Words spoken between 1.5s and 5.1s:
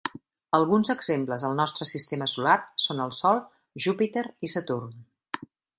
nostre sistema solar són el Sol, Júpiter i Saturn.